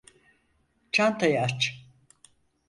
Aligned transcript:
Çantayı 0.91 1.41
aç. 1.41 1.87